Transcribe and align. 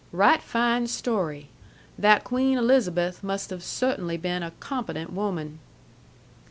"Right 0.11 0.41
fine 0.41 0.87
story. 0.87 1.49
That 1.95 2.23
Queen 2.23 2.57
Elizabeth 2.57 3.23
must 3.23 3.51
have 3.51 3.61
cert'nly 3.61 4.17
been 4.17 4.41
a 4.41 4.49
competent 4.59 5.13
woman." 5.13 5.59